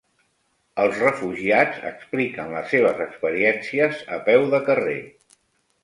[0.83, 5.03] Els refugiats expliquen les seves experiències a peu de carrer.